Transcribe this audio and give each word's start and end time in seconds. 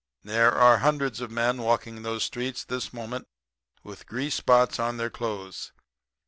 There 0.23 0.51
are 0.51 0.79
hundreds 0.79 1.21
of 1.21 1.29
men 1.29 1.61
walking 1.61 2.01
those 2.01 2.23
streets 2.23 2.63
this 2.65 2.91
moment 2.91 3.27
with 3.83 4.07
grease 4.07 4.33
spots 4.33 4.79
on 4.79 4.97
their 4.97 5.11
clothes. 5.11 5.73